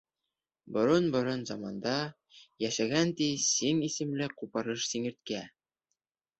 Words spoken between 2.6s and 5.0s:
йәшәгән, ти, Сиң исемле ҡупырыш